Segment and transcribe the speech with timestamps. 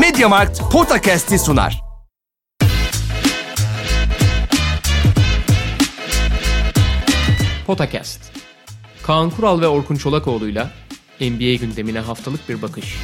[0.00, 1.80] Mediamarkt Podcast'i sunar.
[7.66, 8.20] Potakast.
[9.02, 10.70] Kaan Kural ve Orkun Çolakoğlu'yla
[11.20, 12.96] NBA gündemine haftalık bir bakış.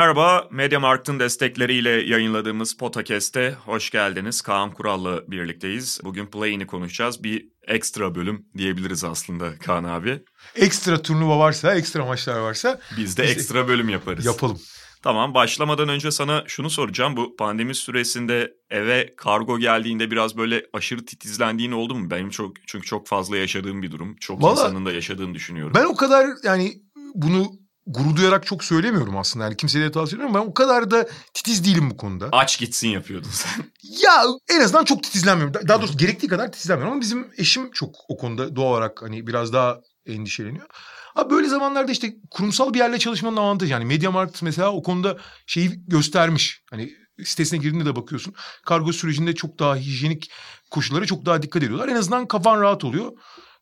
[0.00, 4.42] Merhaba, Mediamarkt'ın destekleriyle yayınladığımız Potakest'e hoş geldiniz.
[4.42, 6.00] Kaan Kural'la birlikteyiz.
[6.04, 7.24] Bugün Play'ini konuşacağız.
[7.24, 10.22] Bir ekstra bölüm diyebiliriz aslında Kaan abi.
[10.56, 14.26] Ekstra turnuva varsa, ekstra maçlar varsa Biz de ekstra bölüm yaparız.
[14.26, 14.60] yapalım.
[15.02, 17.16] Tamam, başlamadan önce sana şunu soracağım.
[17.16, 22.10] Bu pandemi süresinde eve kargo geldiğinde biraz böyle aşırı titizlendiğin oldu mu?
[22.10, 24.16] Benim çok çünkü çok fazla yaşadığım bir durum.
[24.16, 25.72] Çok Vallahi- insanın da yaşadığını düşünüyorum.
[25.76, 26.72] Ben o kadar yani
[27.14, 27.59] bunu
[27.94, 29.44] gurur duyarak çok söylemiyorum aslında.
[29.44, 30.34] Yani kimseye de tavsiye etmiyorum.
[30.46, 32.28] Ben o kadar da titiz değilim bu konuda.
[32.32, 33.50] Aç gitsin yapıyordun sen.
[34.04, 35.54] Ya en azından çok titizlenmiyorum.
[35.54, 36.92] Da- Daha doğrusu gerektiği kadar titizlenmiyorum.
[36.92, 40.66] Ama bizim eşim çok o konuda doğal olarak hani biraz daha endişeleniyor.
[41.14, 43.72] Ama böyle zamanlarda işte kurumsal bir yerle çalışmanın avantajı.
[43.72, 46.62] Yani Mediamarkt mesela o konuda şeyi göstermiş.
[46.70, 46.92] Hani
[47.24, 48.34] sitesine girdiğinde de bakıyorsun.
[48.66, 50.30] Kargo sürecinde çok daha hijyenik
[50.70, 51.88] koşullara çok daha dikkat ediyorlar.
[51.88, 53.12] En azından kafan rahat oluyor.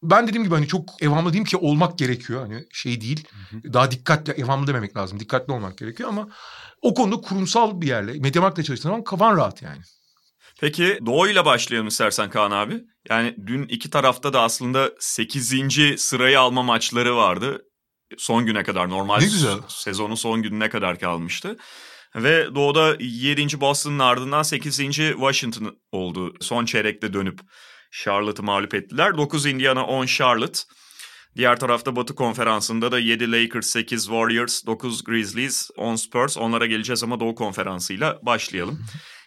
[0.02, 2.40] Ben dediğim gibi hani çok evhamlı diyeyim ki olmak gerekiyor.
[2.42, 3.28] Hani şey değil.
[3.72, 5.20] Daha dikkatli, evhamlı dememek lazım.
[5.20, 6.28] Dikkatli olmak gerekiyor ama
[6.82, 9.80] o konuda kurumsal bir yerle, Mediamarkt'la çalıştığın zaman kafan rahat yani.
[10.60, 12.80] Peki Doğu'yla başlayalım istersen Kaan abi.
[13.08, 15.54] Yani dün iki tarafta da aslında 8.
[15.98, 17.62] sırayı alma maçları vardı.
[18.18, 19.58] Son güne kadar normal Ne güzel.
[19.68, 21.56] sezonun son gününe kadar kalmıştı.
[22.16, 23.60] Ve Doğu'da 7.
[23.60, 24.76] Boston'ın ardından 8.
[24.96, 26.34] Washington oldu.
[26.40, 27.40] Son çeyrekte dönüp
[27.90, 29.18] Charlotte'ı mağlup ettiler.
[29.18, 30.60] 9 Indiana 10 Charlotte.
[31.36, 36.38] Diğer tarafta Batı konferansında da 7 Lakers, 8 Warriors, 9 Grizzlies, 10 Spurs.
[36.38, 38.78] Onlara geleceğiz ama Doğu konferansıyla başlayalım.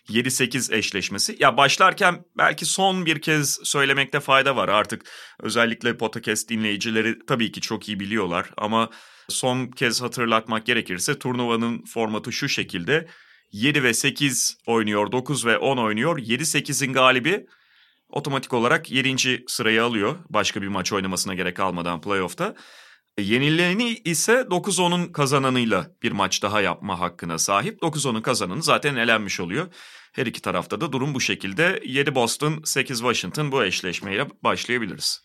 [0.09, 1.35] 7-8 eşleşmesi.
[1.39, 4.69] Ya başlarken belki son bir kez söylemekte fayda var.
[4.69, 5.05] Artık
[5.39, 8.89] özellikle podcast dinleyicileri tabii ki çok iyi biliyorlar ama
[9.29, 13.07] son kez hatırlatmak gerekirse turnuvanın formatı şu şekilde.
[13.51, 16.17] 7 ve 8 oynuyor, 9 ve 10 oynuyor.
[16.17, 17.45] 7-8'in galibi
[18.11, 19.43] otomatik olarak 7.
[19.47, 20.15] sırayı alıyor.
[20.29, 22.55] Başka bir maç oynamasına gerek kalmadan playoff'ta.
[23.19, 27.81] Yenileni ise 9-10'un kazananıyla bir maç daha yapma hakkına sahip.
[27.81, 29.67] 9-10'un kazananı zaten elenmiş oluyor.
[30.13, 31.81] Her iki tarafta da durum bu şekilde.
[31.85, 35.23] 7 Boston, 8 Washington bu eşleşmeyle başlayabiliriz.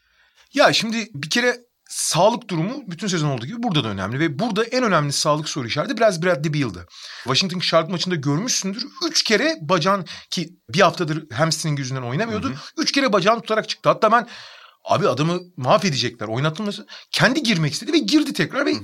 [0.54, 1.56] Ya şimdi bir kere
[1.88, 4.20] sağlık durumu bütün sezon olduğu gibi burada da önemli.
[4.20, 6.86] Ve burada en önemli sağlık soru işareti biraz Bradley Beal'dı.
[7.24, 8.86] Washington Charlotte maçında görmüşsündür.
[9.08, 12.52] Üç kere bacağın ki bir haftadır hamstring yüzünden oynamıyordu.
[12.78, 13.88] Üç kere bacağını tutarak çıktı.
[13.88, 14.28] Hatta ben
[14.84, 16.86] abi adamı mahvedecekler oynatılması.
[17.10, 18.66] Kendi girmek istedi ve girdi tekrar.
[18.66, 18.74] Ve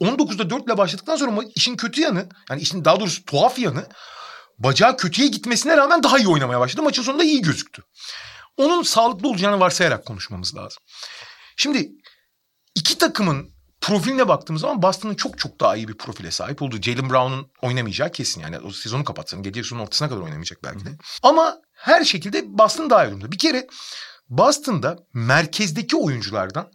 [0.00, 3.86] 19'da 4 ile başladıktan sonra işin kötü yanı yani işin daha doğrusu tuhaf yanı
[4.58, 6.82] bacağı kötüye gitmesine rağmen daha iyi oynamaya başladı.
[6.82, 7.82] Maçın sonunda iyi gözüktü.
[8.56, 10.78] Onun sağlıklı olacağını varsayarak konuşmamız lazım.
[11.56, 11.90] Şimdi
[12.74, 16.82] iki takımın profiline baktığımız zaman Boston'ın çok çok daha iyi bir profile sahip olduğu.
[16.82, 18.58] Jalen Brown'un oynamayacağı kesin yani.
[18.58, 19.42] O sezonu kapatsın.
[19.42, 20.90] Gece sezonun ortasına kadar oynamayacak belki de.
[21.22, 23.32] Ama her şekilde Boston daha iyi durumda.
[23.32, 23.66] Bir kere
[24.28, 26.70] Boston'da merkezdeki oyunculardan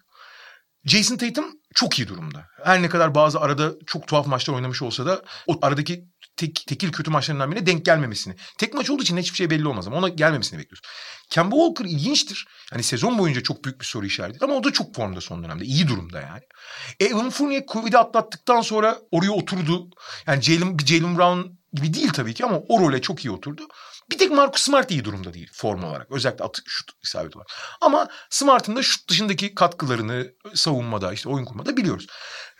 [0.85, 1.45] Jason Tatum
[1.75, 2.45] çok iyi durumda.
[2.63, 6.05] Her ne kadar bazı arada çok tuhaf maçlar oynamış olsa da o aradaki
[6.39, 8.35] tek, tekil kötü maçlarından birine denk gelmemesini.
[8.57, 10.81] Tek maç olduğu için hiçbir şey belli olmaz ama ona gelmemesini bekliyoruz.
[11.29, 12.47] Kemba Walker ilginçtir.
[12.71, 15.65] Hani sezon boyunca çok büyük bir soru işareti ama o da çok formda son dönemde.
[15.65, 16.41] İyi durumda yani.
[16.99, 19.89] Evan Fournier Covid'i atlattıktan sonra oraya oturdu.
[20.27, 21.41] Yani Jalen, Jalen Brown
[21.73, 23.67] gibi değil tabii ki ama o role çok iyi oturdu.
[24.11, 26.11] Bir tek Marcus Smart iyi durumda değil form olarak.
[26.11, 27.51] Özellikle atı, şut isabet olarak.
[27.81, 32.07] Ama Smart'ın da şut dışındaki katkılarını savunmada işte oyun kurmada biliyoruz.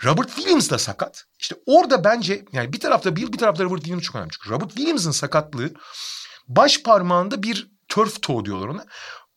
[0.03, 1.25] Robert Williams da sakat.
[1.39, 4.31] İşte orada bence yani bir tarafta Bill bir tarafta Robert Williams çok önemli.
[4.31, 5.73] Çünkü Robert Williams'ın sakatlığı
[6.47, 8.85] baş parmağında bir turf toe diyorlar ona.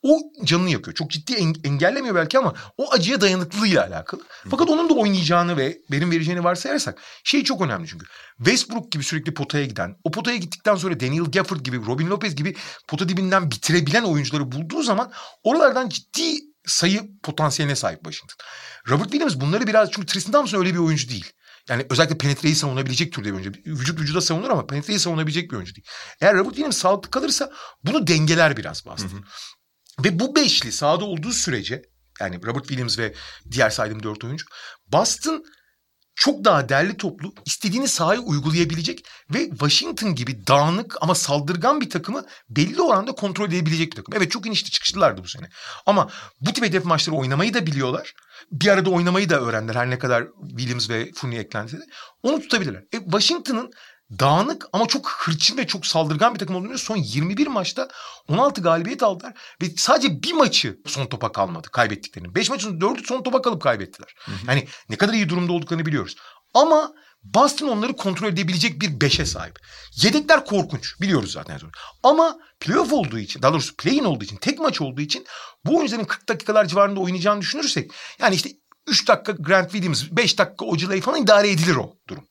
[0.02, 0.94] O canını yakıyor.
[0.94, 4.20] Çok ciddi en- engellemiyor belki ama o acıya dayanıklılığıyla alakalı.
[4.50, 8.06] Fakat onun da oynayacağını ve verim vereceğini varsayarsak şey çok önemli çünkü.
[8.36, 12.56] Westbrook gibi sürekli potaya giden, o potaya gittikten sonra Daniel Gafford gibi, Robin Lopez gibi
[12.88, 16.34] pota dibinden bitirebilen oyuncuları bulduğu zaman oralardan ciddi
[16.66, 18.36] sayı potansiyeline sahip Washington.
[18.88, 21.32] Robert Williams bunları biraz çünkü Tristan Thompson öyle bir oyuncu değil.
[21.68, 23.52] Yani özellikle penetreyi savunabilecek türde bir oyuncu.
[23.66, 25.86] Vücut vücuda savunur ama penetreyi savunabilecek bir oyuncu değil.
[26.20, 27.50] Eğer Robert Williams sağlıklı kalırsa
[27.84, 29.24] bunu dengeler biraz Boston.
[30.04, 31.82] Ve bu beşli sahada olduğu sürece
[32.20, 33.14] yani Robert Williams ve
[33.50, 34.46] diğer saydığım dört oyuncu
[34.86, 35.44] Boston
[36.14, 39.04] çok daha derli toplu istediğini sahaya uygulayabilecek
[39.34, 44.14] ve Washington gibi dağınık ama saldırgan bir takımı belli oranda kontrol edebilecek bir takım.
[44.16, 45.48] Evet çok inişli çıkışlılardı bu sene.
[45.86, 46.10] Ama
[46.40, 48.12] bu tip hedef maçları oynamayı da biliyorlar.
[48.52, 51.82] Bir arada oynamayı da öğrendiler her ne kadar Williams ve Fournier eklense de.
[52.22, 52.82] Onu tutabilirler.
[52.92, 53.70] E, Washington'ın
[54.18, 57.88] dağınık ama çok hırçın ve çok saldırgan bir takım olduğunu son 21 maçta
[58.28, 62.34] 16 galibiyet aldılar ve sadece bir maçı son topa kalmadı kaybettiklerini.
[62.34, 64.14] 5 maçın 4'ü son topa kalıp kaybettiler.
[64.24, 64.36] Hı hı.
[64.48, 66.16] Yani ne kadar iyi durumda olduklarını biliyoruz.
[66.54, 66.92] Ama
[67.22, 69.58] Boston onları kontrol edebilecek bir beşe sahip.
[69.94, 71.00] Yedekler korkunç.
[71.00, 71.60] Biliyoruz zaten.
[72.02, 75.26] Ama playoff olduğu için, daha doğrusu play-in olduğu için, tek maç olduğu için
[75.66, 78.50] bu oyuncuların 40 dakikalar civarında oynayacağını düşünürsek yani işte
[78.86, 82.24] 3 dakika Grant Williams, 5 dakika Ojeley falan idare edilir o durum.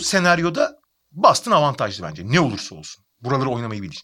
[0.00, 0.72] Senaryoda
[1.12, 3.04] Boston avantajlı bence ne olursa olsun.
[3.20, 4.00] Buraları oynamayı bildiği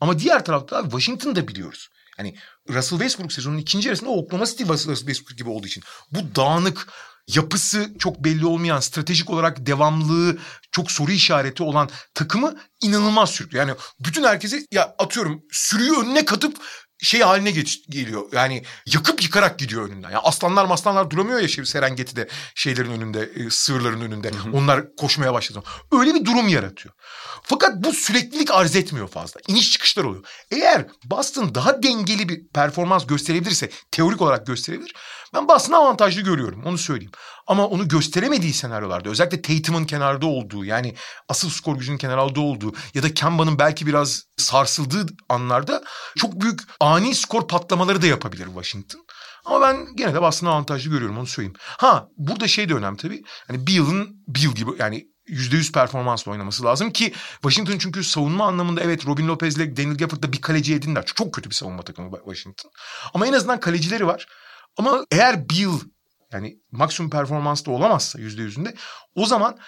[0.00, 1.88] Ama diğer tarafta Washington'da biliyoruz.
[2.18, 2.36] Yani
[2.68, 6.88] Russell Westbrook sezonun ikinci yarısında Oklahoma City Russell Westbrook gibi olduğu için bu dağınık
[7.28, 10.38] yapısı çok belli olmayan, stratejik olarak devamlılığı
[10.72, 13.66] çok soru işareti olan takımı inanılmaz sürüklüyor.
[13.66, 16.56] Yani bütün herkesi ya atıyorum sürüyü önüne katıp
[16.98, 18.22] şey haline geç, geliyor.
[18.32, 20.10] Yani yakıp yıkarak gidiyor önünden.
[20.10, 24.30] Yani aslanlar maslanlar duramıyor ya şey, Serengeti'de şeylerin önünde, e, sığırların önünde.
[24.30, 24.52] Hı hı.
[24.52, 25.62] Onlar koşmaya başladı.
[25.92, 26.94] Öyle bir durum yaratıyor.
[27.42, 29.40] Fakat bu süreklilik arz etmiyor fazla.
[29.48, 30.24] İniş çıkışlar oluyor.
[30.50, 34.94] Eğer Boston daha dengeli bir performans gösterebilirse, teorik olarak gösterebilir.
[35.34, 37.12] Ben Boston'ı avantajlı görüyorum onu söyleyeyim.
[37.48, 40.94] Ama onu gösteremediği senaryolarda özellikle Tatum'un kenarda olduğu yani
[41.28, 45.82] asıl skor gücünün kenarda olduğu ya da Kemba'nın belki biraz sarsıldığı anlarda
[46.16, 49.06] çok büyük ani skor patlamaları da yapabilir Washington.
[49.44, 51.56] Ama ben gene de Boston'ı avantajlı görüyorum onu söyleyeyim.
[51.60, 53.22] Ha burada şey de önemli tabii.
[53.46, 59.06] Hani bir yıl gibi yani %100 performansla oynaması lazım ki Washington çünkü savunma anlamında evet
[59.06, 61.04] Robin Lopez ile Daniel Gafford'da bir kaleci edindiler.
[61.06, 62.70] Çok kötü bir savunma takımı Washington.
[63.14, 64.26] Ama en azından kalecileri var.
[64.76, 65.80] Ama eğer Bill
[66.32, 68.74] yani maksimum performansta olamazsa yüzde yüzünde
[69.14, 69.58] o zaman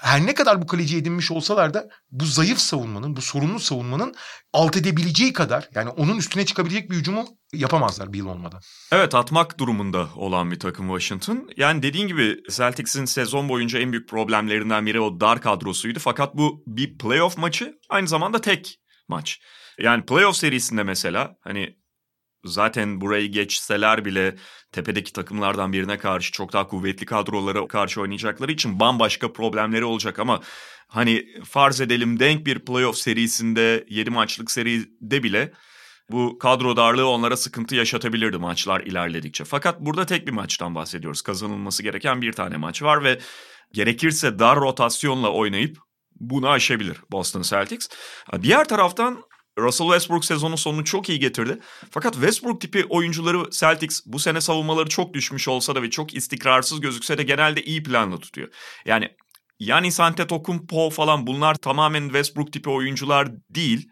[0.00, 4.14] her ne kadar bu kaleci edinmiş olsalar da bu zayıf savunmanın, bu sorunlu savunmanın
[4.52, 8.60] alt edebileceği kadar yani onun üstüne çıkabilecek bir hücumu yapamazlar Bill olmadan.
[8.92, 11.48] Evet atmak durumunda olan bir takım Washington.
[11.56, 15.98] Yani dediğin gibi Celtics'in sezon boyunca en büyük problemlerinden biri o dar kadrosuydu.
[15.98, 19.40] Fakat bu bir playoff maçı aynı zamanda tek maç.
[19.78, 21.76] Yani playoff serisinde mesela hani
[22.44, 24.36] zaten burayı geçseler bile
[24.72, 30.40] tepedeki takımlardan birine karşı çok daha kuvvetli kadrolara karşı oynayacakları için bambaşka problemleri olacak ama
[30.88, 35.52] hani farz edelim denk bir playoff serisinde 7 maçlık seride bile
[36.10, 39.44] bu kadro darlığı onlara sıkıntı yaşatabilirdi maçlar ilerledikçe.
[39.44, 41.22] Fakat burada tek bir maçtan bahsediyoruz.
[41.22, 43.18] Kazanılması gereken bir tane maç var ve
[43.72, 45.78] gerekirse dar rotasyonla oynayıp
[46.20, 47.88] bunu aşabilir Boston Celtics.
[48.42, 49.22] Diğer taraftan
[49.58, 51.58] Russell Westbrook sezonun sonunu çok iyi getirdi.
[51.90, 56.80] Fakat Westbrook tipi oyuncuları Celtics bu sene savunmaları çok düşmüş olsa da ve çok istikrarsız
[56.80, 58.48] gözükse de genelde iyi planla tutuyor.
[58.86, 59.08] Yani
[59.60, 63.88] Yanis Antetokounmpo falan bunlar tamamen Westbrook tipi oyuncular değil.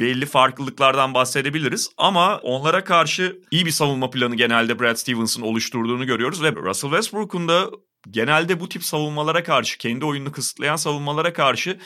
[0.00, 6.42] Belli farklılıklardan bahsedebiliriz ama onlara karşı iyi bir savunma planı genelde Brad Stevens'ın oluşturduğunu görüyoruz
[6.42, 7.70] ve Russell Westbrook'un da
[8.10, 11.78] genelde bu tip savunmalara karşı, kendi oyununu kısıtlayan savunmalara karşı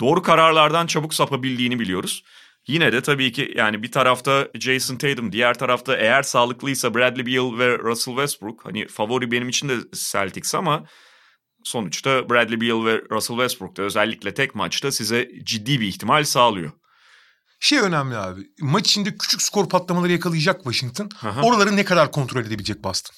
[0.00, 2.24] doğru kararlardan çabuk sapabildiğini biliyoruz.
[2.66, 7.58] Yine de tabii ki yani bir tarafta Jason Tatum, diğer tarafta eğer sağlıklıysa Bradley Beal
[7.58, 8.64] ve Russell Westbrook.
[8.64, 10.84] Hani favori benim için de Celtics ama
[11.64, 16.72] sonuçta Bradley Beal ve Russell Westbrook da özellikle tek maçta size ciddi bir ihtimal sağlıyor.
[17.60, 18.40] Şey önemli abi.
[18.60, 21.08] Maç içinde küçük skor patlamaları yakalayacak Washington.
[21.22, 21.42] Aha.
[21.42, 23.16] Oraları ne kadar kontrol edebilecek Boston?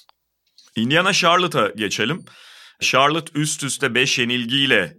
[0.75, 2.25] Indiana Charlotte'a geçelim.
[2.81, 4.97] Charlotte üst üste 5 yenilgiyle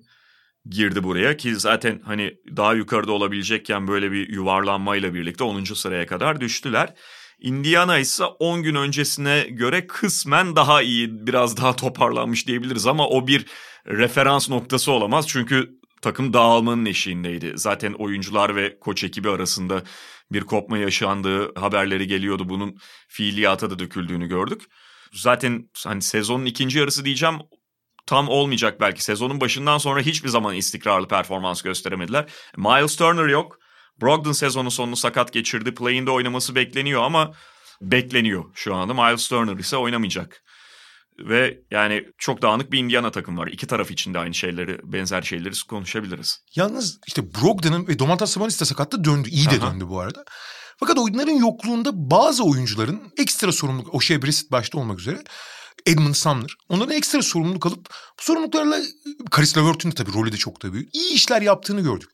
[0.71, 5.65] girdi buraya ki zaten hani daha yukarıda olabilecekken böyle bir yuvarlanmayla birlikte 10.
[5.65, 6.95] sıraya kadar düştüler.
[7.41, 13.27] Indiana ise 10 gün öncesine göre kısmen daha iyi, biraz daha toparlanmış diyebiliriz ama o
[13.27, 13.47] bir
[13.87, 15.29] referans noktası olamaz.
[15.29, 17.53] Çünkü takım dağılmanın eşiğindeydi.
[17.55, 19.83] Zaten oyuncular ve koç ekibi arasında
[20.33, 22.49] bir kopma yaşandığı haberleri geliyordu.
[22.49, 22.77] Bunun
[23.09, 24.63] fiiliyata da döküldüğünü gördük.
[25.13, 27.35] Zaten hani sezonun ikinci yarısı diyeceğim
[28.09, 29.05] tam olmayacak belki.
[29.05, 32.27] Sezonun başından sonra hiçbir zaman istikrarlı performans gösteremediler.
[32.57, 33.59] Miles Turner yok.
[34.03, 35.75] Brogdon sezonu sonunu sakat geçirdi.
[35.75, 37.33] Play'inde oynaması bekleniyor ama
[37.81, 38.95] bekleniyor şu anda.
[38.95, 40.43] Miles Turner ise oynamayacak.
[41.19, 43.47] Ve yani çok dağınık bir Indiana takım var.
[43.47, 46.45] İki taraf için de aynı şeyleri, benzer şeyleri konuşabiliriz.
[46.55, 49.29] Yalnız işte Brogdon'un ve Domantas Sabonis de sakattı döndü.
[49.29, 49.73] İyi de Aha.
[49.73, 50.25] döndü bu arada.
[50.77, 55.23] Fakat oyunların yokluğunda bazı oyuncuların ekstra sorumluluk, O'Shea Brissett başta olmak üzere
[55.87, 56.51] Edmund Sumner.
[56.69, 58.81] Onların ekstra sorumluluk alıp bu sorumluluklarla
[59.31, 60.95] Karis LeVert'ün de tabii rolü de çok da büyük.
[60.95, 62.11] İyi işler yaptığını gördük.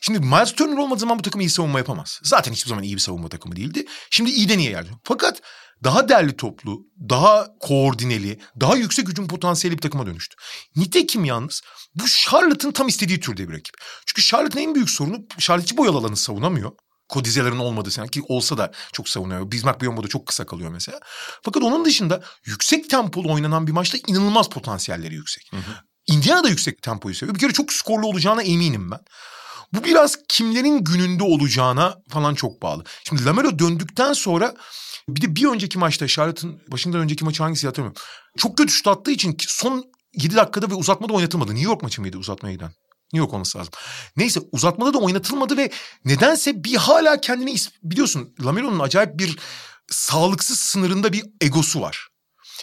[0.00, 2.20] Şimdi Miles Turner olmadığı zaman bu takım iyi savunma yapamaz.
[2.22, 3.86] Zaten hiçbir zaman iyi bir savunma takımı değildi.
[4.10, 4.90] Şimdi iyiden iyiye geldi.
[5.04, 5.42] Fakat
[5.84, 10.36] daha derli toplu, daha koordineli, daha yüksek hücum potansiyeli bir takıma dönüştü.
[10.76, 11.62] Nitekim yalnız
[11.94, 13.74] bu Charlotte'ın tam istediği türde bir rakip.
[14.06, 16.72] Çünkü Charlotte'ın en büyük sorunu Charlotte hiç boyalı alanı savunamıyor.
[17.10, 19.52] Kodizelerin olmadığı sene ki olsa da çok savunuyor.
[19.52, 21.00] Bismarck Biombo'da çok kısa kalıyor mesela.
[21.42, 25.50] Fakat onun dışında yüksek tempolu oynanan bir maçta inanılmaz potansiyelleri yüksek.
[25.50, 25.74] Hı hı.
[26.06, 27.34] Indiana da yüksek tempoyu seviyor.
[27.34, 29.00] Bir kere çok skorlu olacağına eminim ben.
[29.72, 32.84] Bu biraz kimlerin gününde olacağına falan çok bağlı.
[33.04, 34.54] Şimdi Lamelo döndükten sonra
[35.08, 38.02] bir de bir önceki maçta Charlotte'ın başından önceki maçı hangisi hatırlamıyorum.
[38.36, 41.50] Çok kötü şut attığı için son 7 dakikada ve uzatmada oynatılmadı.
[41.50, 42.70] New York maçı mıydı uzatmaya giden?
[43.18, 43.72] York olması lazım.
[44.16, 45.70] Neyse uzatmada da oynatılmadı ve
[46.04, 49.38] nedense bir hala kendini biliyorsun Lamelo'nun acayip bir
[49.90, 52.08] sağlıksız sınırında bir egosu var.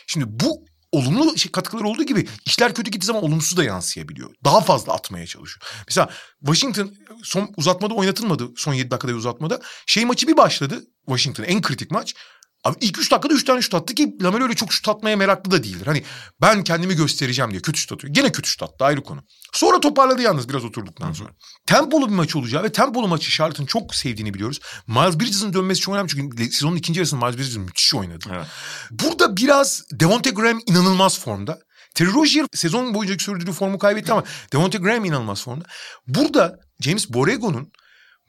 [0.07, 4.31] Şimdi bu olumlu şey, katkıları olduğu gibi işler kötü gittiği zaman olumsuz da yansıyabiliyor.
[4.43, 5.61] Daha fazla atmaya çalışıyor.
[5.87, 8.49] Mesela Washington son uzatmada oynatılmadı.
[8.55, 9.61] Son 7 dakikada uzatmada.
[9.85, 10.83] Şey maçı bir başladı.
[11.05, 12.15] Washington en kritik maç.
[12.63, 15.51] Abi ilk üç dakikada üç tane şut attı ki Lamelo öyle çok şut atmaya meraklı
[15.51, 15.87] da değildir.
[15.87, 16.03] Hani
[16.41, 18.13] ben kendimi göstereceğim diye kötü şut atıyor.
[18.13, 19.23] Gene kötü şut attı ayrı konu.
[19.53, 21.29] Sonra toparladı yalnız biraz oturduktan sonra.
[21.65, 24.59] Tempolu bir maç olacağı ve tempolu maçı Charlotte'ın çok sevdiğini biliyoruz.
[24.87, 28.25] Miles Bridges'ın dönmesi çok önemli çünkü sezonun ikinci yarısında Miles Bridges müthiş oynadı.
[28.31, 28.47] Evet.
[28.91, 31.59] Burada biraz Devonte Graham inanılmaz formda.
[31.95, 34.23] Terry Rozier sezon boyunca sürdürdüğü formu kaybetti ama
[34.53, 35.65] Devonte Graham inanılmaz formda.
[36.07, 37.71] Burada James Borrego'nun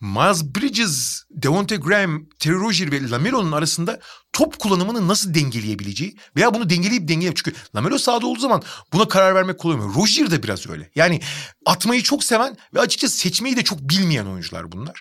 [0.00, 4.00] Miles Bridges, Devonte Graham, Terry Rozier ve Lamelo'nun arasında
[4.32, 8.62] top kullanımını nasıl dengeleyebileceği veya bunu dengeleyip dengeleyip çünkü Lamelo sahada olduğu zaman
[8.92, 9.94] buna karar vermek kolay olmuyor.
[9.94, 10.90] Rozier de biraz öyle.
[10.94, 11.20] Yani
[11.66, 15.00] atmayı çok seven ve açıkçası seçmeyi de çok bilmeyen oyuncular bunlar.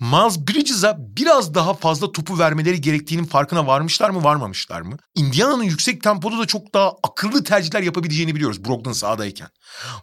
[0.00, 4.96] Miles Bridges'a biraz daha fazla topu vermeleri gerektiğinin farkına varmışlar mı varmamışlar mı?
[5.14, 9.48] Indiana'nın yüksek tempoda da çok daha akıllı tercihler yapabileceğini biliyoruz Brogdon sahadayken.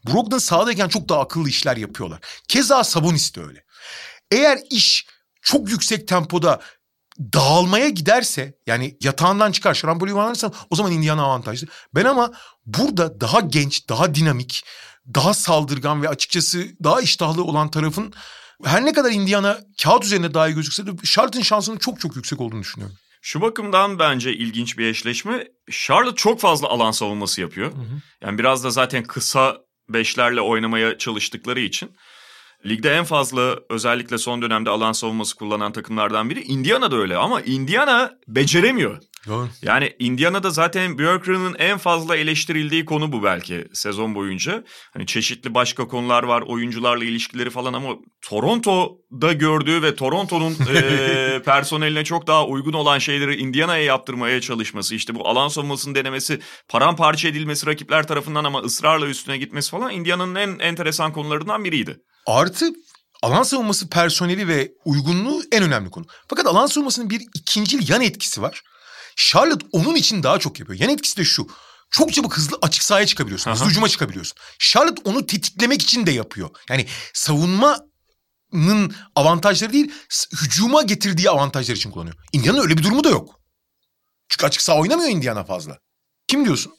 [0.08, 2.20] Brogdon sahadayken çok daha akıllı işler yapıyorlar.
[2.48, 3.66] Keza Sabonis de öyle.
[4.32, 5.08] Eğer iş
[5.42, 6.62] çok yüksek tempoda
[7.20, 11.68] dağılmaya giderse yani yatağından çıkar şarambol yuvarlanırsa o zaman Indiana avantajlı.
[11.96, 12.32] Ben ama
[12.66, 14.64] burada daha genç, daha dinamik,
[15.16, 18.14] daha saldırgan ve açıkçası daha iştahlı olan tarafın
[18.64, 22.42] her ne kadar Indiana kağıt üzerinde daha iyi gözükse de Charlotte'ın şansının çok çok yüksek
[22.42, 22.96] olduğunu düşünüyorum.
[23.22, 25.48] Şu bakımdan bence ilginç bir eşleşme.
[25.72, 27.72] Charlotte çok fazla alan savunması yapıyor.
[27.74, 28.02] Hı hı.
[28.22, 29.58] Yani biraz da zaten kısa
[29.90, 31.96] beşlerle oynamaya çalıştıkları için
[32.66, 36.42] Ligde en fazla özellikle son dönemde alan savunması kullanan takımlardan biri.
[36.42, 39.02] Indiana da öyle ama Indiana beceremiyor.
[39.28, 39.48] Doğru.
[39.62, 44.64] Yani Indiana'da zaten Björkgren'in en fazla eleştirildiği konu bu belki sezon boyunca.
[44.94, 47.90] Hani çeşitli başka konular var, oyuncularla ilişkileri falan ama
[48.22, 55.16] Toronto'da gördüğü ve Toronto'nun e, personeline çok daha uygun olan şeyleri Indiana'ya yaptırmaya çalışması, işte
[55.16, 60.60] bu alan savunmasının denemesi, paramparça edilmesi rakipler tarafından ama ısrarla üstüne gitmesi falan Indiana'nın en
[60.60, 61.98] enteresan konularından biriydi.
[62.26, 62.74] Artı
[63.24, 66.06] alan savunması personeli ve uygunluğu en önemli konu.
[66.30, 68.64] Fakat alan savunmasının bir ikincil yan etkisi var.
[69.16, 70.80] Charlotte onun için daha çok yapıyor.
[70.80, 71.48] Yan etkisi de şu.
[71.92, 73.52] Çok çabuk hızlı açık sahaya çıkabiliyorsun.
[73.52, 73.56] Aha.
[73.56, 74.38] Hızlı hücuma çıkabiliyorsun.
[74.60, 76.50] Charlotte onu tetiklemek için de yapıyor.
[76.70, 79.92] Yani savunmanın avantajları değil,
[80.42, 82.16] hücuma getirdiği avantajlar için kullanıyor.
[82.34, 83.40] Indiana'nın öyle bir durumu da yok.
[84.30, 85.78] Çünkü açık saha oynamıyor Indiana fazla.
[86.28, 86.76] Kim diyorsun?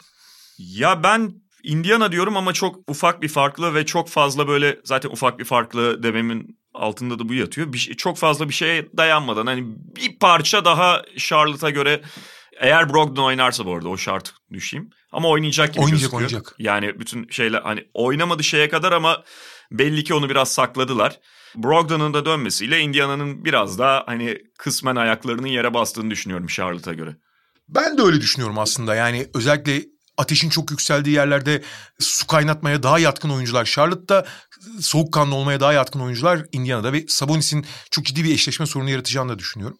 [0.59, 1.35] Ya ben
[1.67, 6.03] Indiana diyorum ama çok ufak bir farklı ve çok fazla böyle zaten ufak bir farklı
[6.03, 7.73] dememin altında da bu yatıyor.
[7.73, 9.65] Bir, şey, çok fazla bir şeye dayanmadan hani
[9.97, 12.03] bir parça daha Charlotte'a göre
[12.61, 14.91] eğer Brogdon oynarsa bu arada o şart düşeyim.
[15.13, 16.23] Ama oynayacak gibi oynayacak, gözüküyor.
[16.23, 19.25] Oynayacak Yani bütün şeyler hani oynamadı şeye kadar ama
[19.71, 21.21] belli ki onu biraz sakladılar.
[21.57, 27.17] Brogdon'un da dönmesiyle Indiana'nın biraz daha hani kısmen ayaklarının yere bastığını düşünüyorum Charlotte'a göre.
[27.69, 28.95] Ben de öyle düşünüyorum aslında.
[28.95, 31.63] Yani özellikle ateşin çok yükseldiği yerlerde
[32.01, 33.65] su kaynatmaya daha yatkın oyuncular.
[33.65, 34.27] Charlotte'da
[34.81, 39.39] soğukkanlı olmaya daha yatkın oyuncular Indiana'da ve Sabonis'in çok ciddi bir eşleşme sorunu yaratacağını da
[39.39, 39.79] düşünüyorum.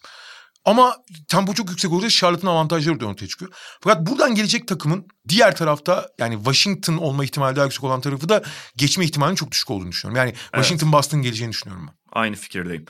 [0.65, 0.97] Ama
[1.29, 3.53] tempo çok yüksek olunca Charlotte'ın avantajları da ortaya çıkıyor.
[3.81, 8.43] Fakat buradan gelecek takımın diğer tarafta yani Washington olma ihtimali daha yüksek olan tarafı da
[8.77, 10.17] geçme ihtimalinin çok düşük olduğunu düşünüyorum.
[10.17, 10.95] Yani Washington evet.
[10.95, 12.06] Boston geleceğini düşünüyorum ben.
[12.17, 12.85] Aynı fikirdeyim.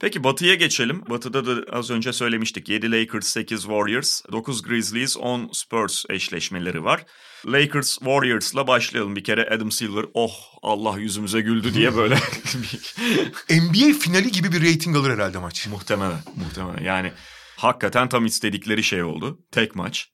[0.00, 1.02] Peki Batı'ya geçelim.
[1.10, 2.68] Batı'da da az önce söylemiştik.
[2.68, 7.04] 7 Lakers, 8 Warriors, 9 Grizzlies, 10 Spurs eşleşmeleri var.
[7.46, 9.48] Lakers Warriors'la başlayalım bir kere.
[9.54, 12.14] Adam Silver oh Allah yüzümüze güldü diye böyle.
[13.50, 15.66] NBA finali gibi bir rating alır herhalde maç.
[15.66, 16.84] Muhtemelen, muhtemelen.
[16.84, 17.12] Yani
[17.56, 19.38] hakikaten tam istedikleri şey oldu.
[19.50, 20.11] Tek maç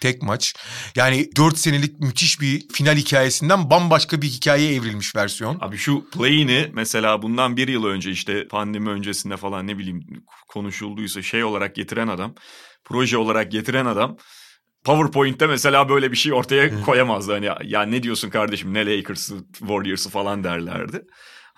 [0.00, 0.54] tek maç.
[0.96, 5.58] Yani 4 senelik müthiş bir final hikayesinden bambaşka bir hikayeye evrilmiş versiyon.
[5.60, 10.00] Abi şu play'ini mesela bundan bir yıl önce işte pandemi öncesinde falan ne bileyim
[10.48, 12.34] konuşulduysa şey olarak getiren adam,
[12.84, 14.16] proje olarak getiren adam
[14.84, 17.32] PowerPoint'te mesela böyle bir şey ortaya koyamazdı.
[17.32, 21.02] Hani ya ne diyorsun kardeşim ne Lakers'ı Warriors'ı falan derlerdi.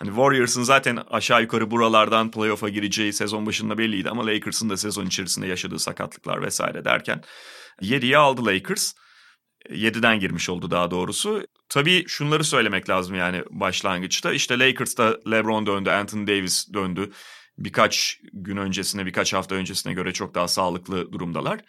[0.01, 5.07] Hani Warriors'ın zaten aşağı yukarı buralardan playoff'a gireceği sezon başında belliydi ama Lakers'ın da sezon
[5.07, 7.23] içerisinde yaşadığı sakatlıklar vesaire derken
[7.83, 8.93] 7'ye aldı Lakers.
[9.71, 11.47] 7'den girmiş oldu daha doğrusu.
[11.69, 14.33] Tabii şunları söylemek lazım yani başlangıçta.
[14.33, 17.11] İşte Lakers'ta LeBron döndü, Anthony Davis döndü.
[17.59, 21.61] Birkaç gün öncesine, birkaç hafta öncesine göre çok daha sağlıklı durumdalar.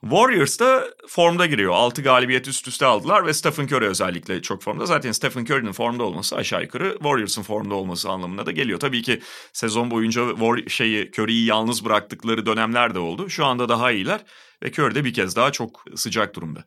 [0.00, 1.72] Warriors da formda giriyor.
[1.72, 4.86] 6 galibiyet üst üste aldılar ve Stephen Curry özellikle çok formda.
[4.86, 8.80] Zaten Stephen Curry'nin formda olması aşağı yukarı Warriors'ın formda olması anlamına da geliyor.
[8.80, 9.20] Tabii ki
[9.52, 13.30] sezon boyunca War şeyi Curry'yi yalnız bıraktıkları dönemler de oldu.
[13.30, 14.20] Şu anda daha iyiler
[14.62, 16.64] ve Curry de bir kez daha çok sıcak durumda.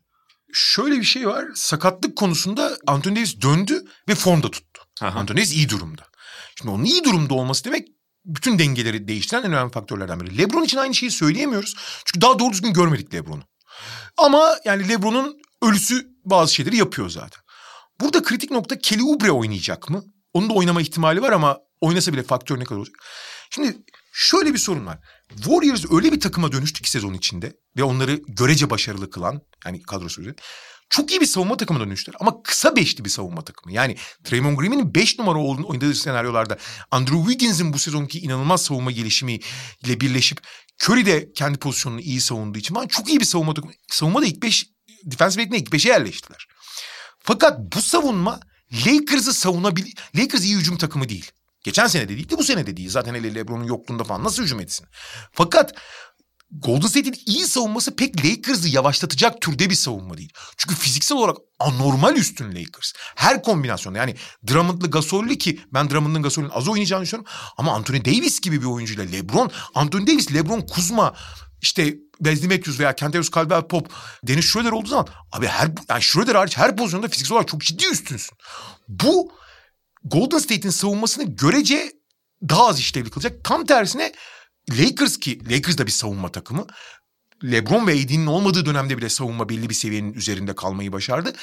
[0.53, 1.45] Şöyle bir şey var.
[1.53, 4.81] Sakatlık konusunda Anthony Davis döndü ve formda tuttu.
[5.01, 5.19] Aha.
[5.19, 6.07] Anthony Davis iyi durumda.
[6.55, 7.87] Şimdi onun iyi durumda olması demek
[8.25, 10.37] bütün dengeleri değiştiren en önemli faktörlerden biri.
[10.37, 11.75] LeBron için aynı şeyi söyleyemiyoruz.
[12.05, 13.43] Çünkü daha doğru düzgün görmedik LeBron'u.
[14.17, 17.41] Ama yani LeBron'un ölüsü bazı şeyleri yapıyor zaten.
[17.99, 20.03] Burada kritik nokta Kelly Oubre oynayacak mı?
[20.33, 22.95] Onun da oynama ihtimali var ama oynasa bile faktör ne kadar olacak?
[23.49, 23.77] Şimdi
[24.13, 24.99] şöyle bir sorun var.
[25.35, 30.21] Warriors öyle bir takıma dönüştü ki sezon içinde ve onları görece başarılı kılan yani kadrosu
[30.21, 30.41] üzerinde.
[30.91, 33.73] Çok iyi bir savunma takımına dönüştüler ama kısa beşli bir savunma takımı.
[33.73, 33.97] Yani
[34.31, 36.57] Draymond Green'in beş numara olduğunu oynadığı senaryolarda
[36.91, 40.41] Andrew Wiggins'in bu sezonki inanılmaz savunma gelişimiyle birleşip
[40.83, 43.73] Curry de kendi pozisyonunu iyi savunduğu için çok iyi bir savunma takımı.
[43.91, 44.65] Savunmada ilk beş,
[45.05, 46.47] defensive rating'de ilk beşe yerleştiler.
[47.19, 48.39] Fakat bu savunma
[48.85, 49.85] Lakers'ı savunabil...
[50.15, 51.31] Lakers iyi hücum takımı değil.
[51.63, 52.89] Geçen sene de değildi bu sene de değil.
[52.89, 54.87] Zaten hele LeBron'un yokluğunda falan nasıl hücum etsin?
[55.31, 55.73] Fakat
[56.51, 60.33] Golden State'in iyi savunması pek Lakers'ı yavaşlatacak türde bir savunma değil.
[60.57, 62.93] Çünkü fiziksel olarak anormal üstün Lakers.
[63.15, 64.15] Her kombinasyonda yani
[64.47, 67.33] Drummond'lı Gasol'li ki ben Drummond'ın Gasol'ün az oynayacağını düşünüyorum.
[67.57, 71.13] Ama Anthony Davis gibi bir oyuncuyla LeBron, Anthony Davis, LeBron, Kuzma
[71.61, 73.93] işte Wesley Matthews veya Kentavious Caldwell Pop,
[74.23, 77.87] Dennis Schroeder olduğu zaman abi her yani Schroeder hariç her pozisyonda fiziksel olarak çok ciddi
[77.87, 78.37] üstünsün.
[78.87, 79.31] Bu
[80.03, 81.91] Golden State'in savunmasını görece
[82.49, 83.43] daha az işlevli kılacak.
[83.43, 84.13] Tam tersine
[84.69, 86.67] Lakers ki Lakers da bir savunma takımı.
[87.43, 91.33] LeBron ve AD'nin olmadığı dönemde bile savunma belli bir seviyenin üzerinde kalmayı başardı.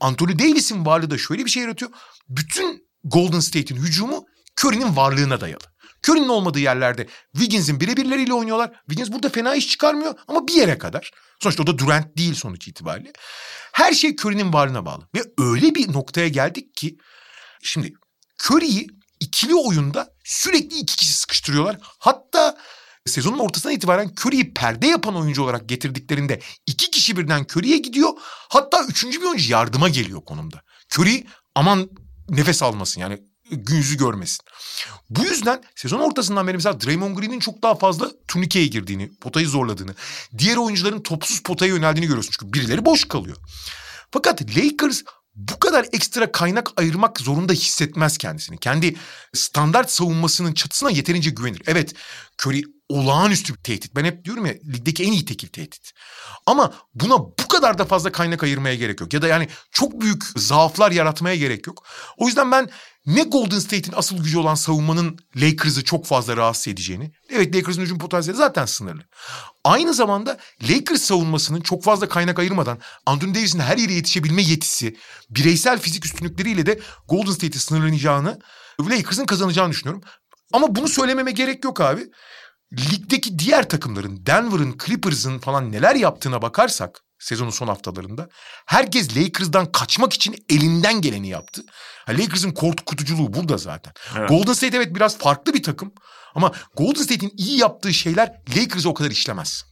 [0.00, 1.90] Anthony Davis'in varlığı da şöyle bir şey yaratıyor.
[2.28, 4.24] Bütün Golden State'in hücumu
[4.60, 5.64] Curry'nin varlığına dayalı.
[6.08, 8.72] Curry'nin olmadığı yerlerde Wiggins'in birebirleriyle oynuyorlar.
[8.88, 11.10] Wiggins burada fena iş çıkarmıyor ama bir yere kadar.
[11.42, 13.12] Sonuçta o da Durant değil sonuç itibariyle.
[13.72, 15.08] Her şey Curry'nin varlığına bağlı.
[15.14, 16.96] Ve öyle bir noktaya geldik ki
[17.62, 17.92] şimdi
[18.44, 18.86] Curry'i
[19.22, 21.78] ikili oyunda sürekli iki kişi sıkıştırıyorlar.
[21.98, 22.56] Hatta
[23.06, 28.10] sezonun ortasından itibaren Curry'i perde yapan oyuncu olarak getirdiklerinde iki kişi birden Curry'e gidiyor.
[28.48, 30.62] Hatta üçüncü bir oyuncu yardıma geliyor konumda.
[30.92, 31.90] Curry aman
[32.28, 33.18] nefes almasın yani
[33.50, 34.40] gün yüzü görmesin.
[35.10, 39.94] Bu yüzden sezon ortasından beri mesela Draymond Green'in çok daha fazla turnikeye girdiğini, potayı zorladığını,
[40.38, 42.32] diğer oyuncuların topsuz potaya yöneldiğini görüyorsun.
[42.38, 43.36] Çünkü birileri boş kalıyor.
[44.10, 45.02] Fakat Lakers
[45.34, 48.58] bu kadar ekstra kaynak ayırmak zorunda hissetmez kendisini.
[48.58, 48.96] Kendi
[49.34, 51.62] standart savunmasının çatısına yeterince güvenir.
[51.66, 51.94] Evet
[52.42, 53.96] Curry olağanüstü bir tehdit.
[53.96, 55.92] Ben hep diyorum ya ligdeki en iyi tekil tehdit.
[56.46, 59.12] Ama buna bu kadar da fazla kaynak ayırmaya gerek yok.
[59.12, 61.84] Ya da yani çok büyük zaaflar yaratmaya gerek yok.
[62.16, 62.70] O yüzden ben
[63.06, 67.12] ne Golden State'in asıl gücü olan savunmanın Lakers'ı çok fazla rahatsız edeceğini.
[67.30, 69.02] Evet Lakers'ın hücum potansiyeli zaten sınırlı.
[69.64, 70.38] Aynı zamanda
[70.70, 74.96] Lakers savunmasının çok fazla kaynak ayırmadan Anthony Davis'in her yere yetişebilme yetisi,
[75.30, 78.38] bireysel fizik üstünlükleriyle de Golden State'i sınırlanacağını,
[78.80, 80.02] Lakers'ın kazanacağını düşünüyorum.
[80.52, 82.10] Ama bunu söylememe gerek yok abi.
[82.72, 88.28] Ligdeki diğer takımların, Denver'ın, Clippers'ın falan neler yaptığına bakarsak sezonun son haftalarında
[88.66, 91.62] herkes Lakers'dan kaçmak için elinden geleni yaptı.
[92.06, 93.92] Ha, Lakers'ın korkutuculuğu burada zaten.
[94.18, 94.28] Evet.
[94.28, 95.92] Golden State evet biraz farklı bir takım
[96.34, 99.64] ama Golden State'in iyi yaptığı şeyler Lakers'a o kadar işlemez.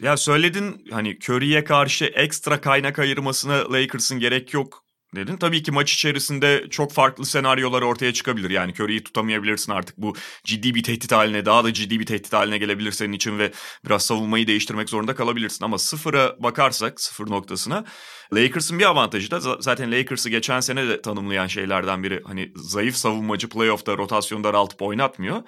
[0.00, 4.83] Ya söyledin hani Curry'e karşı ekstra kaynak ayırmasına Lakers'ın gerek yok
[5.16, 5.36] dedin.
[5.36, 8.50] Tabii ki maç içerisinde çok farklı senaryolar ortaya çıkabilir.
[8.50, 9.98] Yani Curry'i tutamayabilirsin artık.
[9.98, 13.52] Bu ciddi bir tehdit haline, daha da ciddi bir tehdit haline gelebilir senin için ve
[13.84, 15.64] biraz savunmayı değiştirmek zorunda kalabilirsin.
[15.64, 17.84] Ama sıfıra bakarsak, sıfır noktasına
[18.32, 22.22] Lakers'ın bir avantajı da zaten Lakers'ı geçen sene de tanımlayan şeylerden biri.
[22.24, 25.42] Hani zayıf savunmacı playoff'ta rotasyonu daraltıp oynatmıyor.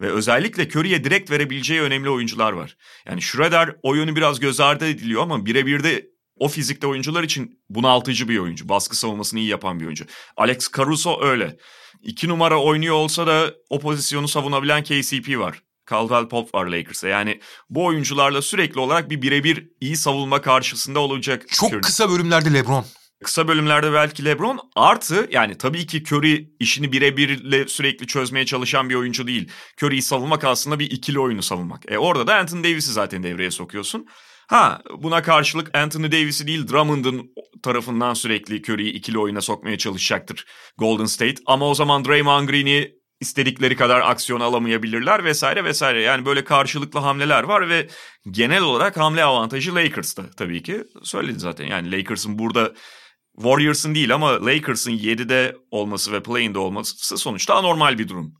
[0.00, 2.76] Ve özellikle Curry'e direkt verebileceği önemli oyuncular var.
[3.06, 6.11] Yani Schroeder o yönü biraz göz ardı ediliyor ama birebir de
[6.42, 8.68] o fizikte oyuncular için bunaltıcı bir oyuncu.
[8.68, 10.04] Baskı savunmasını iyi yapan bir oyuncu.
[10.36, 11.56] Alex Caruso öyle.
[12.02, 15.62] İki numara oynuyor olsa da o pozisyonu savunabilen KCP var.
[15.90, 17.08] Caldwell Pop var Lakers'e.
[17.08, 21.46] Yani bu oyuncularla sürekli olarak bir birebir iyi savunma karşısında olacak.
[21.48, 21.80] Çok Curry.
[21.80, 22.84] kısa bölümlerde LeBron.
[23.24, 28.94] Kısa bölümlerde belki LeBron artı yani tabii ki Curry işini birebirle sürekli çözmeye çalışan bir
[28.94, 29.48] oyuncu değil.
[29.82, 31.92] Curry'yi savunmak aslında bir ikili oyunu savunmak.
[31.92, 34.06] E orada da Anthony Davis'i zaten devreye sokuyorsun.
[34.52, 40.46] Ha buna karşılık Anthony Davis'i değil Drummond'ın tarafından sürekli Curry'i ikili oyuna sokmaya çalışacaktır
[40.78, 41.34] Golden State.
[41.46, 46.02] Ama o zaman Draymond Green'i istedikleri kadar aksiyon alamayabilirler vesaire vesaire.
[46.02, 47.88] Yani böyle karşılıklı hamleler var ve
[48.30, 50.84] genel olarak hamle avantajı Lakers'ta tabii ki.
[51.02, 52.72] Söyledi zaten yani Lakers'ın burada
[53.36, 58.34] Warriors'ın değil ama Lakers'ın 7'de olması ve play'inde olması sonuçta anormal bir durum.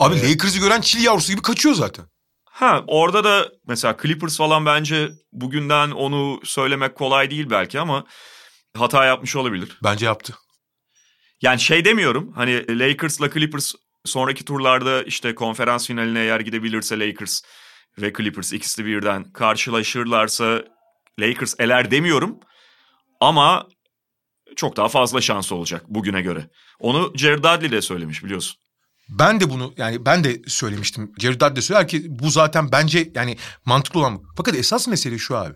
[0.00, 2.13] Abi ee, Lakers'ı gören çil yavrusu gibi kaçıyor zaten.
[2.54, 8.04] Ha orada da mesela Clippers falan bence bugünden onu söylemek kolay değil belki ama
[8.76, 9.78] hata yapmış olabilir.
[9.84, 10.34] Bence yaptı.
[11.42, 17.42] Yani şey demiyorum hani Lakers'la Clippers sonraki turlarda işte konferans finaline eğer gidebilirse Lakers
[17.98, 20.64] ve Clippers ikisi birden karşılaşırlarsa
[21.20, 22.40] Lakers eler demiyorum.
[23.20, 23.68] Ama
[24.56, 26.50] çok daha fazla şans olacak bugüne göre.
[26.78, 28.63] Onu Jared Dudley de söylemiş biliyorsun.
[29.08, 31.12] Ben de bunu yani ben de söylemiştim.
[31.18, 34.22] Jared Dudley söyler ki bu zaten bence yani mantıklı olan.
[34.36, 35.54] Fakat esas mesele şu abi.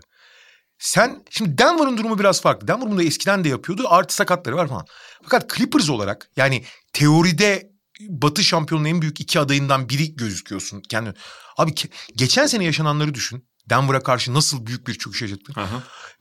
[0.79, 2.67] Sen şimdi Denver'ın durumu biraz farklı.
[2.67, 3.83] Denver bunu eskiden de yapıyordu.
[3.89, 4.85] Artı sakatları var falan.
[5.23, 7.69] Fakat Clippers olarak yani teoride
[8.09, 11.13] Batı şampiyonunun en büyük iki adayından biri gözüküyorsun kendin.
[11.57, 11.73] Abi
[12.15, 13.49] geçen sene yaşananları düşün.
[13.69, 15.53] Denver'a karşı nasıl büyük bir çöküş yaşattı.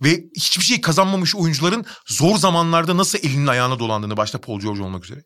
[0.02, 5.04] Ve hiçbir şey kazanmamış oyuncuların zor zamanlarda nasıl elinin ayağına dolandığını başta Paul George olmak
[5.04, 5.22] üzere.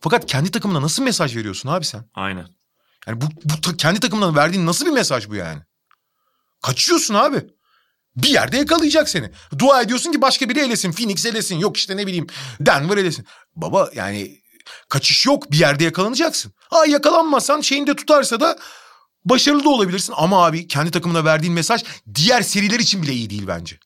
[0.00, 2.04] Fakat kendi takımına nasıl mesaj veriyorsun abi sen?
[2.14, 2.46] Aynen.
[3.06, 5.62] Yani bu, bu kendi takımına verdiğin nasıl bir mesaj bu yani?
[6.62, 7.46] Kaçıyorsun abi.
[8.16, 9.30] Bir yerde yakalayacak seni.
[9.58, 10.92] Dua ediyorsun ki başka biri elesin.
[10.92, 11.58] Phoenix elesin.
[11.58, 12.26] Yok işte ne bileyim
[12.60, 13.26] Denver elesin.
[13.56, 14.40] Baba yani
[14.88, 15.50] kaçış yok.
[15.52, 16.52] Bir yerde yakalanacaksın.
[16.70, 18.58] Ha yakalanmasan şeyinde tutarsa da
[19.30, 20.14] başarılı da olabilirsin.
[20.16, 21.84] Ama abi kendi takımına verdiğin mesaj
[22.14, 23.78] diğer seriler için bile iyi değil bence.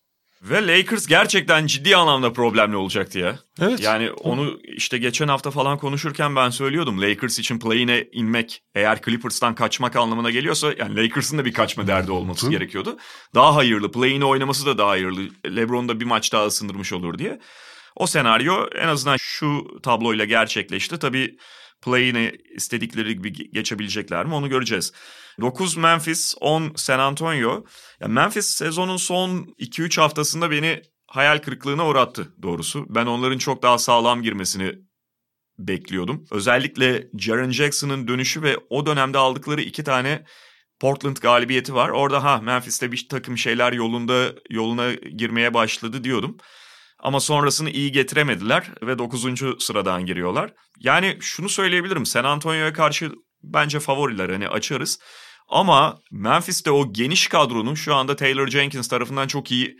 [0.43, 3.39] Ve Lakers gerçekten ciddi anlamda problemli olacaktı ya.
[3.61, 3.81] Evet.
[3.81, 7.03] Yani onu işte geçen hafta falan konuşurken ben söylüyordum.
[7.03, 12.13] Lakers için play'ine inmek eğer Clippers'tan kaçmak anlamına geliyorsa yani Lakers'ın da bir kaçma derdi
[12.13, 12.97] olması gerekiyordu.
[13.35, 13.93] Daha hayırlı.
[13.93, 15.21] Play'ine oynaması da daha hayırlı.
[15.57, 17.41] LeBron da bir maç daha ısındırmış olur diye.
[17.97, 20.99] O senaryo en azından şu tabloyla gerçekleşti.
[20.99, 21.37] Tabii
[21.83, 24.93] play'ini istedikleri gibi geçebilecekler mi onu göreceğiz.
[25.41, 27.65] 9 Memphis, 10 San Antonio.
[28.01, 32.87] Ya Memphis sezonun son 2-3 haftasında beni hayal kırıklığına uğrattı doğrusu.
[32.89, 34.75] Ben onların çok daha sağlam girmesini
[35.59, 36.25] bekliyordum.
[36.31, 40.25] Özellikle Jaren Jackson'ın dönüşü ve o dönemde aldıkları iki tane
[40.81, 41.89] Portland galibiyeti var.
[41.89, 46.37] Orada ha Memphis'te bir takım şeyler yolunda yoluna girmeye başladı diyordum.
[47.03, 49.25] Ama sonrasını iyi getiremediler ve 9.
[49.59, 50.53] sıradan giriyorlar.
[50.79, 52.07] Yani şunu söyleyebilirim.
[52.07, 54.99] San Antonio'ya karşı bence favoriler hani açarız.
[55.49, 59.77] Ama Memphis'te o geniş kadronun şu anda Taylor Jenkins tarafından çok iyi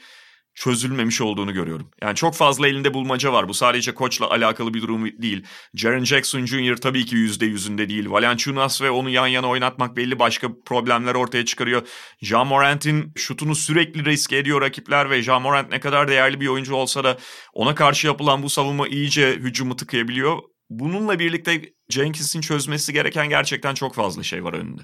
[0.55, 1.91] çözülmemiş olduğunu görüyorum.
[2.03, 3.49] Yani çok fazla elinde bulmaca var.
[3.49, 5.45] Bu sadece koçla alakalı bir durum değil.
[5.75, 6.77] Jaren Jackson Jr.
[6.77, 8.11] tabii ki yüzde yüzünde değil.
[8.11, 11.89] Valanciunas ve onu yan yana oynatmak belli başka problemler ortaya çıkarıyor.
[12.23, 16.75] Jean Morant'in şutunu sürekli riske ediyor rakipler ve Jean Morant ne kadar değerli bir oyuncu
[16.75, 17.19] olsa da
[17.53, 20.39] ona karşı yapılan bu savunma iyice hücumu tıkayabiliyor.
[20.71, 24.83] Bununla birlikte Jenkins'in çözmesi gereken gerçekten çok fazla şey var önünde.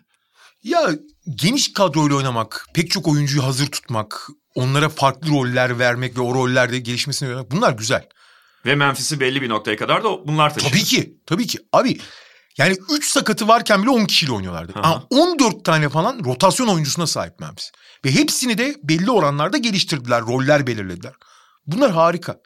[0.67, 0.91] Ya
[1.35, 6.79] geniş kadroyla oynamak, pek çok oyuncuyu hazır tutmak, onlara farklı roller vermek ve o rollerde
[6.79, 8.09] gelişmesini vermek bunlar güzel.
[8.67, 10.71] Ve Memphis'i belli bir noktaya kadar da bunlar taşıdı.
[10.71, 11.15] Tabii ki.
[11.27, 11.59] Tabii ki.
[11.73, 12.01] Abi
[12.59, 14.73] yani 3 sakatı varken bile 10 kişiyle oynuyorlardı.
[14.75, 15.03] Aha.
[15.11, 17.71] 14 tane falan rotasyon oyuncusuna sahip Memphis.
[18.05, 20.23] Ve hepsini de belli oranlarda geliştirdiler.
[20.23, 21.13] Roller belirlediler.
[21.67, 22.37] Bunlar harika.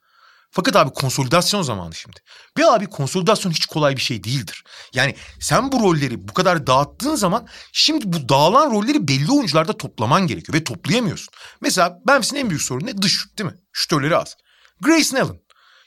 [0.50, 2.20] Fakat abi konsolidasyon zamanı şimdi.
[2.58, 4.64] Ve abi konsolidasyon hiç kolay bir şey değildir.
[4.94, 10.26] Yani sen bu rolleri bu kadar dağıttığın zaman şimdi bu dağılan rolleri belli oyuncularda toplaman
[10.26, 11.34] gerekiyor ve toplayamıyorsun.
[11.60, 13.02] Mesela Memphis'in en büyük sorunu ne?
[13.02, 13.56] Dış şut değil mi?
[13.72, 14.36] Şütörleri az.
[14.80, 15.40] Grayson Allen.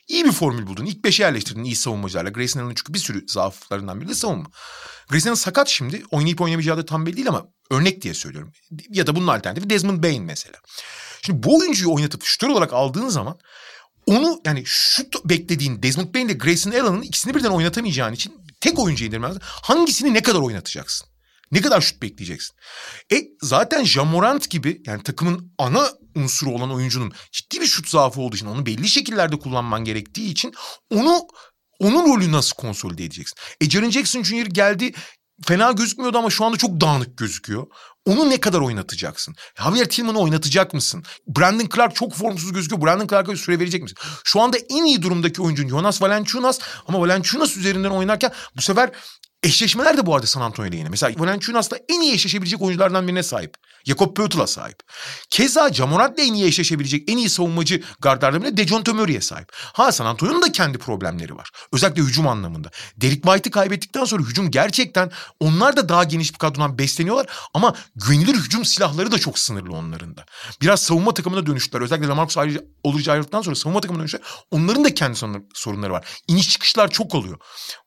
[0.07, 0.85] İyi bir formül buldun.
[0.85, 2.29] İlk beşe yerleştirdin iyi savunmacılarla.
[2.29, 4.49] Grayson Allen'ın çünkü bir sürü zaaflarından biri de savunma.
[5.09, 6.03] Grayson Allen sakat şimdi.
[6.11, 8.51] Oynayıp oynamayacağı da tam belli değil ama örnek diye söylüyorum.
[8.89, 10.57] Ya da bunun alternatifi Desmond Bain mesela.
[11.21, 13.39] Şimdi bu oyuncuyu oynatıp şütör olarak aldığın zaman
[14.05, 19.05] onu yani şut beklediğin Desmond Bain ile Grayson Allen'ın ikisini birden oynatamayacağın için tek oyuncu
[19.05, 21.07] indirmen Hangisini ne kadar oynatacaksın?
[21.51, 22.55] Ne kadar şut bekleyeceksin?
[23.13, 28.35] E zaten Jamorant gibi yani takımın ana unsuru olan oyuncunun ciddi bir şut zaafı olduğu
[28.35, 30.53] için onu belli şekillerde kullanman gerektiği için
[30.89, 31.27] onu
[31.79, 33.37] onun rolü nasıl konsolide edeceksin?
[33.61, 34.45] E Jaren Jackson Jr.
[34.45, 34.93] geldi
[35.41, 37.67] fena gözükmüyordu ama şu anda çok dağınık gözüküyor.
[38.05, 39.35] Onu ne kadar oynatacaksın?
[39.59, 41.03] Javier Tillman'ı oynatacak mısın?
[41.27, 42.81] Brandon Clark çok formsuz gözüküyor.
[42.81, 43.97] Brandon Clark'a süre verecek misin?
[44.23, 48.91] Şu anda en iyi durumdaki oyuncun Jonas Valanciunas ama Valanciunas üzerinden oynarken bu sefer
[49.43, 50.89] Eşleşmeler de bu arada San Antonio ile yine.
[50.89, 53.57] Mesela Valanciunas'la en iyi eşleşebilecek oyunculardan birine sahip.
[53.83, 54.79] Jakob Pötl'a sahip.
[55.29, 59.49] Keza Jamorant'la en iyi eşleşebilecek en iyi savunmacı gardlardan birine Dejounte Murray'e sahip.
[59.53, 61.49] Ha San Antonio'nun da kendi problemleri var.
[61.73, 62.71] Özellikle hücum anlamında.
[62.97, 68.35] Derek White'ı kaybettikten sonra hücum gerçekten onlar da daha geniş bir kadrodan besleniyorlar ama güvenilir
[68.35, 70.25] hücum silahları da çok sınırlı onların da.
[70.61, 71.81] Biraz savunma takımına dönüştüler.
[71.81, 74.25] Özellikle Lamarcus Aldridge ayrıldıktan sonra savunma takımına dönüştüler.
[74.51, 75.19] Onların da kendi
[75.53, 76.07] sorunları var.
[76.27, 77.37] İniş çıkışlar çok oluyor.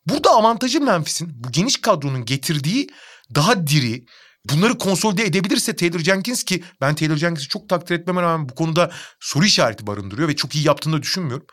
[0.07, 2.89] Burada avantajı Memphis'in bu geniş kadronun getirdiği
[3.35, 4.07] daha diri,
[4.49, 8.93] bunları konsolide edebilirse Taylor Jenkins ki ben Taylor Jenkins'i çok takdir etmeme rağmen bu konuda
[9.21, 11.47] soru işareti barındırıyor ve çok iyi yaptığını da düşünmüyorum.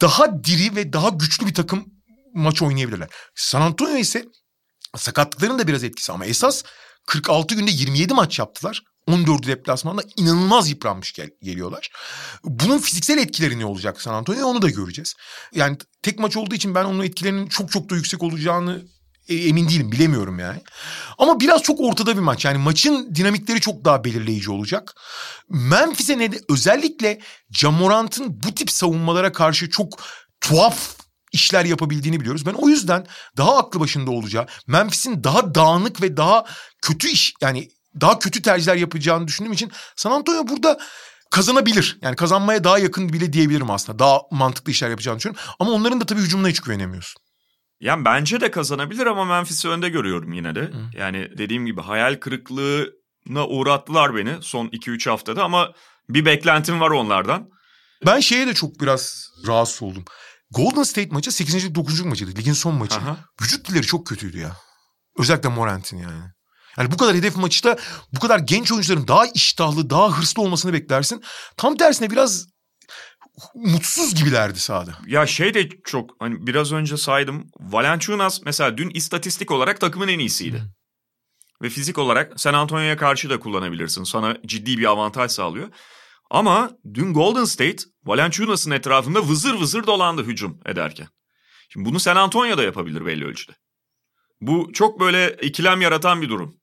[0.00, 1.84] Daha diri ve daha güçlü bir takım
[2.34, 3.08] maç oynayabilirler.
[3.34, 4.24] San Antonio ise
[4.96, 6.62] sakatlıkların da biraz etkisi ama esas
[7.06, 8.82] 46 günde 27 maç yaptılar.
[9.08, 11.90] 14'ü deplasmanda inanılmaz yıpranmış gel- geliyorlar.
[12.44, 15.14] Bunun fiziksel etkileri ne olacak San Antonio onu da göreceğiz.
[15.54, 18.82] Yani tek maç olduğu için ben onun etkilerinin çok çok da yüksek olacağını
[19.32, 20.62] emin değilim bilemiyorum yani.
[21.18, 22.44] Ama biraz çok ortada bir maç.
[22.44, 24.94] Yani maçın dinamikleri çok daha belirleyici olacak.
[25.48, 30.02] Memphis'e ne de, özellikle Jamorant'ın bu tip savunmalara karşı çok
[30.40, 30.96] tuhaf
[31.32, 32.46] işler yapabildiğini biliyoruz.
[32.46, 36.44] Ben o yüzden daha aklı başında olacağı, Memphis'in daha dağınık ve daha
[36.82, 37.68] kötü iş yani
[38.00, 40.78] daha kötü tercihler yapacağını düşündüğüm için San Antonio burada
[41.30, 41.98] kazanabilir.
[42.02, 43.98] Yani kazanmaya daha yakın bile diyebilirim aslında.
[43.98, 45.44] Daha mantıklı işler yapacağını düşünüyorum.
[45.58, 47.22] Ama onların da tabii hücumuna hiç güvenemiyorsun.
[47.82, 50.70] Yani bence de kazanabilir ama Memphis'i önde görüyorum yine de.
[50.98, 55.72] Yani dediğim gibi hayal kırıklığına uğrattılar beni son 2-3 haftada ama
[56.08, 57.48] bir beklentim var onlardan.
[58.06, 60.04] Ben şeye de çok biraz rahatsız oldum.
[60.50, 61.74] Golden State maçı 8.
[61.74, 62.00] 9.
[62.00, 62.36] maçıydı.
[62.36, 62.96] Ligin son maçı.
[62.96, 63.16] Aha.
[63.42, 64.56] Vücut dilleri çok kötüydü ya.
[65.18, 66.22] Özellikle Morant'in yani.
[66.78, 67.76] Yani bu kadar hedef maçta
[68.14, 71.22] bu kadar genç oyuncuların daha iştahlı, daha hırslı olmasını beklersin.
[71.56, 72.46] Tam tersine biraz
[73.54, 74.98] mutsuz gibilerdi sahada.
[75.06, 77.46] Ya şey de çok hani biraz önce saydım.
[77.60, 80.62] Valanciunas mesela dün istatistik olarak takımın en iyisiydi.
[81.62, 84.04] Ve fizik olarak San Antonio'ya karşı da kullanabilirsin.
[84.04, 85.68] Sana ciddi bir avantaj sağlıyor.
[86.30, 91.08] Ama dün Golden State Valanciunas'ın etrafında vızır vızır dolandı hücum ederken.
[91.68, 93.52] Şimdi bunu San Antonio da yapabilir belli ölçüde.
[94.40, 96.56] Bu çok böyle ikilem yaratan bir durum.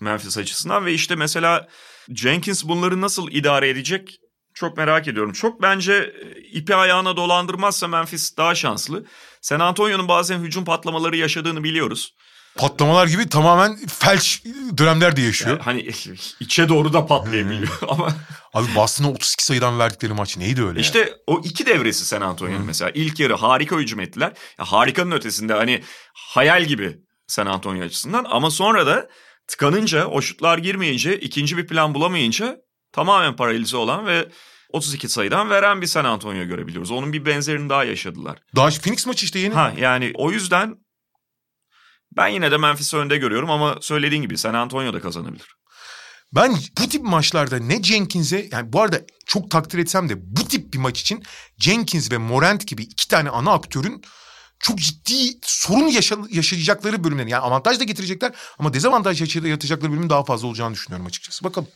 [0.00, 1.68] Memphis açısından ve işte mesela
[2.08, 4.18] Jenkins bunları nasıl idare edecek
[4.58, 5.32] çok merak ediyorum.
[5.32, 9.04] Çok bence e, ipi ayağına dolandırmazsa Memphis daha şanslı.
[9.40, 12.14] San Antonio'nun bazen hücum patlamaları yaşadığını biliyoruz.
[12.56, 14.42] Patlamalar gibi tamamen felç
[14.78, 15.50] dönemler de yaşıyor.
[15.50, 15.80] Yani hani
[16.40, 18.08] içe doğru da patlayabiliyor ama
[18.54, 22.90] Abi Boston'a 32 sayıdan verdikleri maç neydi öyle işte o iki devresi San Antonio'nun mesela.
[22.94, 24.32] İlk yarı harika hücum ettiler.
[24.58, 25.82] Ya harikanın ötesinde hani
[26.14, 29.08] hayal gibi San Antonio açısından ama sonra da
[29.48, 32.56] tıkanınca o şutlar girmeyince ikinci bir plan bulamayınca
[32.92, 34.28] tamamen paralize olan ve
[34.72, 36.90] 32 sayıdan veren bir San Antonio görebiliyoruz.
[36.90, 38.38] Onun bir benzerini daha yaşadılar.
[38.56, 39.54] Daha Phoenix maçı işte yeni.
[39.54, 40.76] Ha yani o yüzden
[42.16, 45.46] ben yine de Memphis'i önde görüyorum ama söylediğin gibi San Antonio da kazanabilir.
[46.32, 50.72] Ben bu tip maçlarda ne Jenkins'e yani bu arada çok takdir etsem de bu tip
[50.74, 51.22] bir maç için
[51.58, 54.02] Jenkins ve Morant gibi iki tane ana aktörün
[54.58, 60.10] çok ciddi sorun yaşa- yaşayacakları bölümlerin yani avantaj da getirecekler ama dezavantaj yaşa- yaratacakları bölümün
[60.10, 61.44] daha fazla olacağını düşünüyorum açıkçası.
[61.44, 61.68] Bakalım.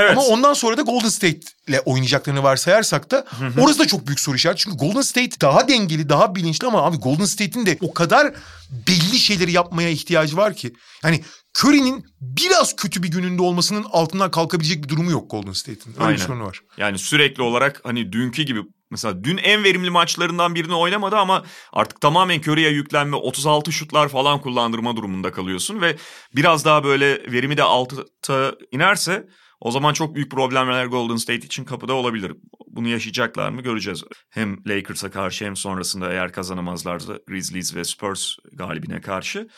[0.00, 0.10] Evet.
[0.10, 3.24] Ama ondan sonra da Golden State ile oynayacaklarını varsayarsak da
[3.58, 4.62] orası da çok büyük soru işareti.
[4.62, 8.34] Çünkü Golden State daha dengeli, daha bilinçli ama abi Golden State'in de o kadar
[8.70, 10.72] belli şeyleri yapmaya ihtiyacı var ki.
[11.04, 11.24] Yani
[11.58, 15.94] Curry'nin biraz kötü bir gününde olmasının altından kalkabilecek bir durumu yok Golden State'in.
[15.94, 16.16] Öyle Aynen.
[16.16, 16.60] bir sorunu var.
[16.76, 18.60] Yani sürekli olarak hani dünkü gibi
[18.90, 24.40] mesela dün en verimli maçlarından birini oynamadı ama artık tamamen Curry'e yüklenme 36 şutlar falan
[24.40, 25.96] kullandırma durumunda kalıyorsun ve
[26.36, 29.28] biraz daha böyle verimi de alta inerse
[29.60, 32.32] o zaman çok büyük problemler Golden State için kapıda olabilir.
[32.66, 34.04] Bunu yaşayacaklar mı göreceğiz.
[34.30, 39.48] Hem Lakers'a karşı hem sonrasında eğer kazanamazlarsa Grizzlies ve Spurs galibine karşı.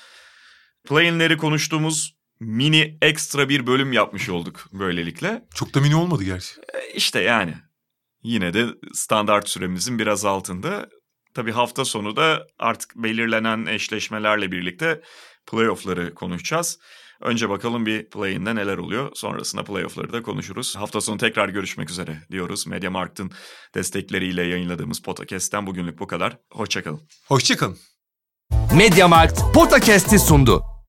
[0.89, 5.45] Play-in'leri konuştuğumuz mini ekstra bir bölüm yapmış olduk böylelikle.
[5.55, 6.55] Çok da mini olmadı gerçi.
[6.95, 7.55] İşte yani
[8.23, 10.89] yine de standart süremizin biraz altında.
[11.35, 15.03] Tabii hafta sonu da artık belirlenen eşleşmelerle birlikte
[15.47, 16.79] playoff'ları konuşacağız.
[17.23, 19.11] Önce bakalım bir play-in'de neler oluyor.
[19.15, 20.77] Sonrasında playoff'ları da konuşuruz.
[20.77, 22.67] Hafta sonu tekrar görüşmek üzere diyoruz.
[22.67, 23.31] Mediamarkt'ın
[23.75, 26.39] destekleriyle yayınladığımız podcast'ten bugünlük bu kadar.
[26.53, 27.01] Hoşçakalın.
[27.29, 27.79] Hoşçakalın.
[28.77, 30.82] Mediamarkt Podcast'i sundu.